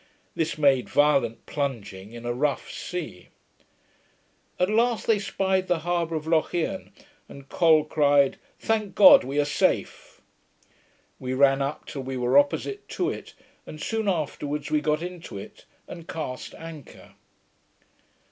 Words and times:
This 0.35 0.57
made 0.57 0.89
violent 0.89 1.45
plunging 1.45 2.11
in 2.11 2.25
a 2.25 2.33
rough 2.33 2.71
sea. 2.71 3.29
At 4.59 4.67
last 4.67 5.05
they 5.05 5.19
spied 5.19 5.67
the 5.67 5.77
harbour 5.85 6.15
of 6.15 6.25
Lochiern, 6.25 6.91
and 7.29 7.47
Col 7.49 7.83
cried, 7.83 8.39
'Thank 8.57 8.95
God, 8.95 9.23
we 9.23 9.39
are 9.39 9.45
safe!' 9.45 10.19
We 11.19 11.35
ran 11.35 11.61
up 11.61 11.85
till 11.85 12.01
we 12.01 12.17
were 12.17 12.39
opposite 12.39 12.87
to 12.97 13.11
it, 13.11 13.35
and 13.67 13.79
soon 13.79 14.07
afterwards 14.09 14.71
we 14.71 14.81
got 14.81 15.03
into 15.03 15.37
it, 15.37 15.65
and 15.87 16.07
cast 16.07 16.55
anchor. 16.55 17.13